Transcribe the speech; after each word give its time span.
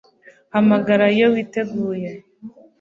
Hamagara 0.53 1.05
iyo 1.15 1.27
witeguye 1.35 2.11